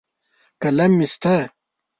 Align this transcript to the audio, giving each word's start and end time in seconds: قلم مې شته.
قلم 0.61 0.91
مې 0.97 1.07
شته. 1.13 1.35